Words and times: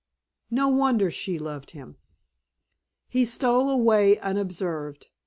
No 0.49 0.67
wonder 0.67 1.11
she 1.11 1.37
loved 1.37 1.69
him! 1.77 1.95
He 3.07 3.23
stole 3.23 3.69
away 3.69 4.17
unobserved. 4.17 5.09